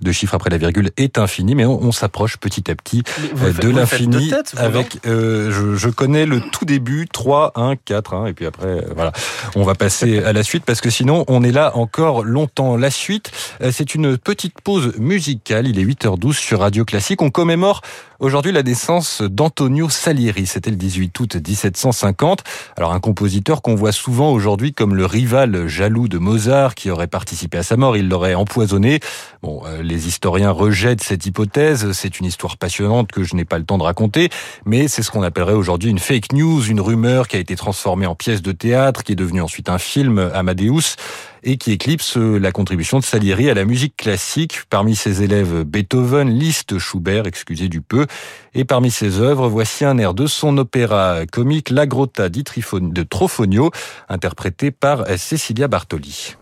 de 0.00 0.12
chiffres 0.12 0.34
après 0.34 0.50
la 0.50 0.58
virgule 0.58 0.90
est 0.96 1.18
infini, 1.18 1.54
mais 1.54 1.64
on, 1.64 1.92
s'approche 1.92 2.36
petit 2.36 2.70
à 2.70 2.74
petit 2.74 3.02
euh, 3.42 3.52
de 3.52 3.68
l'infini. 3.68 4.32
Avec, 4.56 4.98
euh, 5.06 5.50
je, 5.50 5.76
je, 5.76 5.88
connais 5.88 6.26
le 6.26 6.40
tout 6.40 6.64
début 6.64 7.06
3, 7.10 7.52
1, 7.56 7.76
4, 7.76 8.14
hein, 8.14 8.26
et 8.26 8.32
puis 8.32 8.46
après, 8.46 8.66
euh, 8.66 8.82
voilà, 8.94 9.12
on 9.54 9.62
va 9.62 9.74
passer 9.74 10.22
à 10.22 10.32
la 10.32 10.42
suite 10.42 10.64
parce 10.64 10.80
que 10.80 10.90
sinon 10.90 11.24
on 11.28 11.42
est 11.42 11.52
là 11.52 11.76
encore 11.76 12.24
longtemps. 12.24 12.76
La 12.76 12.90
suite, 12.90 13.30
c'est 13.70 13.94
une 13.94 14.18
petite 14.18 14.60
pause 14.60 14.92
musicale. 14.98 15.66
Il 15.68 15.78
est 15.78 15.84
8h12 15.84 16.34
sur 16.34 16.60
Radio 16.60 16.84
Classique. 16.84 17.22
On 17.22 17.30
commémore 17.30 17.80
aujourd'hui 18.18 18.52
la 18.52 18.62
naissance 18.62 19.22
d'Antonio 19.22 19.88
Salieri. 19.88 20.46
C'était 20.46 20.70
le 20.70 20.76
18 20.76 21.18
août 21.20 21.36
1750. 21.36 22.41
Alors 22.76 22.92
un 22.92 23.00
compositeur 23.00 23.62
qu'on 23.62 23.74
voit 23.74 23.92
souvent 23.92 24.32
aujourd'hui 24.32 24.72
comme 24.72 24.94
le 24.94 25.06
rival 25.06 25.66
jaloux 25.66 26.08
de 26.08 26.18
Mozart 26.18 26.74
qui 26.74 26.90
aurait 26.90 27.06
participé 27.06 27.58
à 27.58 27.62
sa 27.62 27.76
mort, 27.76 27.96
il 27.96 28.08
l'aurait 28.08 28.34
empoisonné. 28.34 29.00
Bon, 29.42 29.62
euh, 29.66 29.82
les 29.82 30.08
historiens 30.08 30.50
rejettent 30.50 31.02
cette 31.02 31.26
hypothèse, 31.26 31.92
c'est 31.92 32.20
une 32.20 32.26
histoire 32.26 32.56
passionnante 32.56 33.10
que 33.10 33.22
je 33.24 33.34
n'ai 33.34 33.44
pas 33.44 33.58
le 33.58 33.64
temps 33.64 33.78
de 33.78 33.82
raconter, 33.82 34.30
mais 34.64 34.88
c'est 34.88 35.02
ce 35.02 35.10
qu'on 35.10 35.22
appellerait 35.22 35.52
aujourd'hui 35.52 35.90
une 35.90 35.98
fake 35.98 36.32
news, 36.32 36.62
une 36.64 36.80
rumeur 36.80 37.28
qui 37.28 37.36
a 37.36 37.40
été 37.40 37.56
transformée 37.56 38.06
en 38.06 38.14
pièce 38.14 38.42
de 38.42 38.52
théâtre, 38.52 39.02
qui 39.02 39.12
est 39.12 39.16
devenue 39.16 39.42
ensuite 39.42 39.68
un 39.68 39.78
film, 39.78 40.18
Amadeus 40.34 40.96
et 41.42 41.56
qui 41.56 41.72
éclipse 41.72 42.16
la 42.16 42.52
contribution 42.52 42.98
de 42.98 43.04
Salieri 43.04 43.50
à 43.50 43.54
la 43.54 43.64
musique 43.64 43.96
classique. 43.96 44.62
Parmi 44.70 44.94
ses 44.96 45.22
élèves, 45.22 45.64
Beethoven, 45.64 46.28
Liszt, 46.28 46.78
Schubert, 46.78 47.26
excusez 47.26 47.68
du 47.68 47.80
peu. 47.80 48.06
Et 48.54 48.64
parmi 48.64 48.90
ses 48.90 49.20
œuvres, 49.20 49.48
voici 49.48 49.84
un 49.84 49.98
air 49.98 50.14
de 50.14 50.26
son 50.26 50.56
opéra 50.58 51.26
comique 51.30 51.70
La 51.70 51.86
Grotta 51.86 52.28
de 52.28 53.02
Trofonio, 53.02 53.70
interprété 54.08 54.70
par 54.70 55.06
Cecilia 55.18 55.68
Bartoli. 55.68 56.36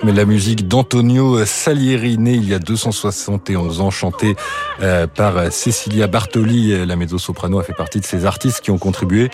Mais 0.04 0.12
la 0.12 0.26
musique 0.26 0.68
d'Antonio 0.68 1.46
Salieri, 1.46 2.18
né 2.18 2.34
il 2.34 2.50
y 2.50 2.54
a 2.54 2.60
271 2.60 3.80
ans, 3.80 3.90
chantée 3.90 4.36
euh, 4.82 5.08
par 5.08 5.52
Cecilia 5.52 6.08
Bartoli, 6.08 6.86
la 6.86 6.96
mezzo-soprano, 6.96 7.60
a 7.60 7.64
fait 7.64 7.74
partie 7.74 8.02
de 8.02 8.06
ces 8.06 8.26
artistes 8.26 8.60
qui 8.62 8.72
ont 8.72 8.78
contribué 8.78 9.30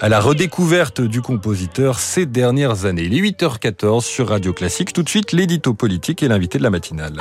à 0.00 0.08
la 0.08 0.20
redécouverte 0.20 1.00
du 1.00 1.22
compositeur 1.22 1.98
ces 1.98 2.26
dernières 2.26 2.86
années. 2.86 3.02
Il 3.02 3.14
est 3.14 3.20
8h14 3.20 4.02
sur 4.02 4.28
Radio 4.28 4.52
Classique. 4.52 4.92
Tout 4.92 5.02
de 5.02 5.08
suite, 5.08 5.32
l'édito 5.32 5.74
politique 5.74 6.22
et 6.22 6.28
l'invité 6.28 6.58
de 6.58 6.64
la 6.64 6.70
matinale. 6.70 7.14